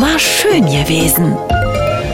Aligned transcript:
War 0.00 0.16
schön 0.20 0.64
gewesen. 0.66 1.36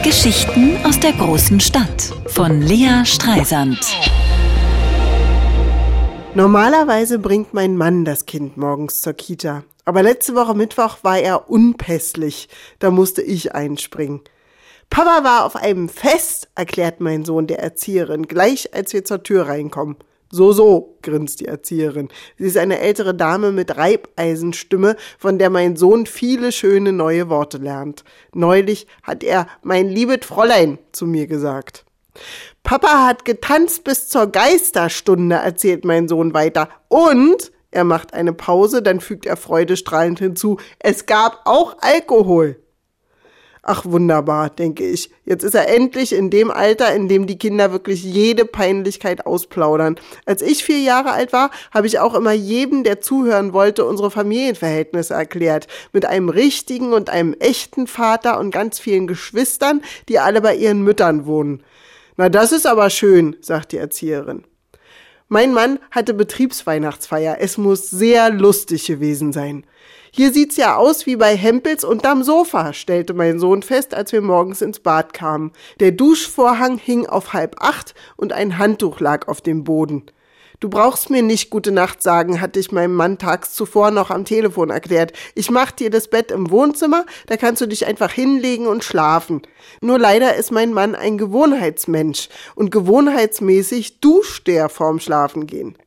Geschichten 0.03 0.75
aus 0.83 0.99
der 0.99 1.11
großen 1.11 1.59
Stadt 1.59 2.11
von 2.25 2.59
Lea 2.63 3.05
Streisand. 3.05 3.77
Normalerweise 6.33 7.19
bringt 7.19 7.53
mein 7.53 7.77
Mann 7.77 8.03
das 8.03 8.25
Kind 8.25 8.57
morgens 8.57 9.01
zur 9.01 9.13
Kita. 9.13 9.65
Aber 9.83 10.01
letzte 10.01 10.33
Woche 10.33 10.55
Mittwoch 10.55 11.03
war 11.03 11.19
er 11.19 11.47
unpässlich. 11.51 12.49
Da 12.79 12.89
musste 12.89 13.21
ich 13.21 13.53
einspringen. 13.53 14.21
Papa 14.89 15.23
war 15.23 15.45
auf 15.45 15.55
einem 15.55 15.87
Fest, 15.87 16.49
erklärt 16.55 17.01
mein 17.01 17.23
Sohn 17.23 17.45
der 17.45 17.59
Erzieherin, 17.59 18.27
gleich 18.27 18.73
als 18.73 18.93
wir 18.93 19.05
zur 19.05 19.21
Tür 19.21 19.47
reinkommen. 19.47 19.97
So, 20.35 20.51
so, 20.51 20.97
grinst 21.01 21.39
die 21.39 21.45
Erzieherin. 21.45 22.09
Sie 22.37 22.47
ist 22.47 22.57
eine 22.57 22.79
ältere 22.79 23.15
Dame 23.15 23.53
mit 23.53 23.77
Reibeisenstimme, 23.77 24.97
von 25.17 25.39
der 25.39 25.49
mein 25.49 25.77
Sohn 25.77 26.05
viele 26.05 26.51
schöne 26.51 26.91
neue 26.91 27.29
Worte 27.29 27.57
lernt. 27.57 28.03
Neulich 28.33 28.85
hat 29.01 29.23
er 29.23 29.47
mein 29.63 29.87
liebet 29.87 30.25
Fräulein 30.25 30.77
zu 30.91 31.07
mir 31.07 31.27
gesagt. 31.27 31.85
Papa 32.63 33.05
hat 33.07 33.23
getanzt 33.23 33.85
bis 33.85 34.09
zur 34.09 34.27
Geisterstunde, 34.27 35.35
erzählt 35.35 35.85
mein 35.85 36.09
Sohn 36.09 36.33
weiter. 36.33 36.67
Und 36.89 37.53
er 37.71 37.85
macht 37.85 38.13
eine 38.13 38.33
Pause, 38.33 38.81
dann 38.81 38.99
fügt 38.99 39.25
er 39.25 39.37
freudestrahlend 39.37 40.19
hinzu, 40.19 40.57
es 40.79 41.05
gab 41.05 41.43
auch 41.45 41.77
Alkohol. 41.79 42.59
Ach 43.67 43.83
wunderbar, 43.83 44.51
denke 44.51 44.87
ich. 44.87 45.09
Jetzt 45.25 45.43
ist 45.43 45.55
er 45.55 45.67
endlich 45.67 46.13
in 46.13 46.29
dem 46.29 46.51
Alter, 46.51 46.93
in 46.93 47.07
dem 47.07 47.25
die 47.25 47.39
Kinder 47.39 47.71
wirklich 47.71 48.03
jede 48.03 48.45
Peinlichkeit 48.45 49.25
ausplaudern. 49.25 49.95
Als 50.27 50.43
ich 50.43 50.63
vier 50.63 50.81
Jahre 50.81 51.13
alt 51.13 51.33
war, 51.33 51.49
habe 51.71 51.87
ich 51.87 51.97
auch 51.97 52.13
immer 52.13 52.31
jedem, 52.31 52.83
der 52.83 53.01
zuhören 53.01 53.53
wollte, 53.53 53.83
unsere 53.83 54.11
Familienverhältnisse 54.11 55.15
erklärt. 55.15 55.65
Mit 55.93 56.05
einem 56.05 56.29
richtigen 56.29 56.93
und 56.93 57.09
einem 57.09 57.33
echten 57.39 57.87
Vater 57.87 58.39
und 58.39 58.51
ganz 58.51 58.77
vielen 58.77 59.07
Geschwistern, 59.07 59.81
die 60.09 60.19
alle 60.19 60.41
bei 60.41 60.55
ihren 60.55 60.83
Müttern 60.83 61.25
wohnen. 61.25 61.63
Na, 62.17 62.29
das 62.29 62.51
ist 62.51 62.67
aber 62.67 62.91
schön, 62.91 63.35
sagt 63.41 63.71
die 63.71 63.77
Erzieherin. 63.77 64.43
Mein 65.27 65.53
Mann 65.53 65.79
hatte 65.89 66.13
Betriebsweihnachtsfeier. 66.13 67.37
Es 67.39 67.57
muss 67.57 67.89
sehr 67.89 68.29
lustig 68.29 68.85
gewesen 68.85 69.33
sein. 69.33 69.65
Hier 70.11 70.31
sieht's 70.31 70.55
ja 70.55 70.77
aus 70.77 71.07
wie 71.07 71.15
bei 71.15 71.35
Hempels 71.35 71.83
unterm 71.83 72.23
Sofa, 72.23 72.73
stellte 72.73 73.13
mein 73.15 73.39
Sohn 73.39 73.63
fest, 73.63 73.95
als 73.95 74.11
wir 74.11 74.21
morgens 74.21 74.61
ins 74.61 74.79
Bad 74.79 75.13
kamen. 75.13 75.51
Der 75.79 75.91
Duschvorhang 75.91 76.77
hing 76.77 77.07
auf 77.07 77.33
halb 77.33 77.55
acht 77.59 77.95
und 78.15 78.33
ein 78.33 78.59
Handtuch 78.59 78.99
lag 78.99 79.27
auf 79.27 79.41
dem 79.41 79.63
Boden. 79.63 80.03
Du 80.59 80.69
brauchst 80.69 81.09
mir 81.09 81.21
nicht 81.21 81.49
gute 81.49 81.71
Nacht 81.71 82.01
sagen, 82.01 82.41
hatte 82.41 82.59
ich 82.59 82.71
meinem 82.71 82.95
Mann 82.95 83.17
tags 83.17 83.53
zuvor 83.53 83.91
noch 83.91 84.09
am 84.09 84.25
Telefon 84.25 84.69
erklärt. 84.69 85.13
Ich 85.33 85.51
mach 85.51 85.71
dir 85.71 85.89
das 85.89 86.07
Bett 86.07 86.31
im 86.31 86.49
Wohnzimmer, 86.49 87.05
da 87.27 87.37
kannst 87.37 87.61
du 87.61 87.67
dich 87.67 87.85
einfach 87.85 88.11
hinlegen 88.11 88.67
und 88.67 88.83
schlafen. 88.83 89.41
Nur 89.81 89.99
leider 89.99 90.35
ist 90.35 90.51
mein 90.51 90.73
Mann 90.73 90.95
ein 90.95 91.17
Gewohnheitsmensch 91.17 92.29
und 92.55 92.71
gewohnheitsmäßig 92.71 93.99
duscht 93.99 94.47
der 94.47 94.69
vorm 94.69 94.99
Schlafengehen. 94.99 95.77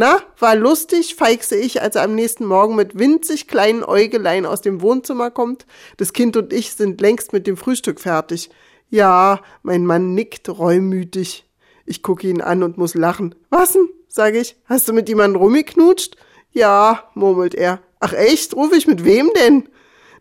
Na, 0.00 0.20
war 0.38 0.54
lustig, 0.54 1.16
feixte 1.16 1.56
ich, 1.56 1.82
als 1.82 1.96
er 1.96 2.02
am 2.02 2.14
nächsten 2.14 2.44
Morgen 2.44 2.76
mit 2.76 2.98
winzig 2.98 3.48
kleinen 3.48 3.82
Äugelein 3.82 4.46
aus 4.46 4.60
dem 4.60 4.80
Wohnzimmer 4.80 5.32
kommt. 5.32 5.66
Das 5.96 6.12
Kind 6.12 6.36
und 6.36 6.52
ich 6.52 6.74
sind 6.74 7.00
längst 7.00 7.32
mit 7.32 7.48
dem 7.48 7.56
Frühstück 7.56 7.98
fertig. 8.00 8.48
Ja, 8.90 9.40
mein 9.64 9.84
Mann 9.84 10.14
nickt 10.14 10.48
reumütig. 10.48 11.47
Ich 11.88 12.02
gucke 12.02 12.28
ihn 12.28 12.42
an 12.42 12.62
und 12.62 12.76
muss 12.76 12.94
lachen. 12.94 13.34
Was 13.48 13.72
denn? 13.72 13.88
sage 14.08 14.38
ich. 14.40 14.56
Hast 14.66 14.88
du 14.88 14.92
mit 14.92 15.08
jemandem 15.08 15.40
rumgeknutscht? 15.40 16.16
Ja, 16.52 17.04
murmelt 17.14 17.54
er. 17.54 17.80
Ach 17.98 18.12
echt? 18.12 18.54
Ruf 18.54 18.72
ich 18.74 18.86
mit 18.86 19.04
wem 19.04 19.30
denn? 19.34 19.68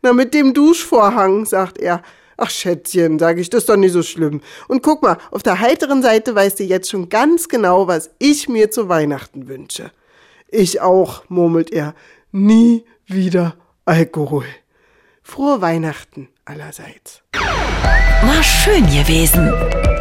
Na, 0.02 0.14
mit 0.14 0.34
dem 0.34 0.54
Duschvorhang, 0.54 1.46
sagt 1.46 1.78
er. 1.78 2.02
Ach 2.38 2.50
Schätzchen, 2.50 3.20
sage 3.20 3.42
ich, 3.42 3.50
das 3.50 3.64
ist 3.64 3.70
doch 3.70 3.76
nicht 3.76 3.92
so 3.92 4.04
schlimm. 4.04 4.42
Und 4.68 4.84
guck 4.84 5.02
mal, 5.02 5.18
auf 5.32 5.44
der 5.44 5.60
heiteren 5.60 6.04
Seite 6.04 6.36
weißt 6.36 6.60
du 6.60 6.64
jetzt 6.64 6.90
schon 6.90 7.10
ganz 7.10 7.50
genau, 7.50 7.88
was 7.88 8.12
ich 8.20 8.48
mir 8.48 8.70
zu 8.70 8.88
Weihnachten 8.88 9.48
wünsche. 9.48 9.92
Ich 10.50 10.80
auch, 10.80 11.24
murmelt 11.30 11.72
er. 11.72 11.96
Nie 12.32 12.86
wieder 13.08 13.56
Alkohol. 13.86 14.46
Frohe 15.24 15.60
Weihnachten 15.62 16.30
allerseits. 16.46 17.24
War 17.34 18.44
schön 18.44 18.86
gewesen. 18.86 19.52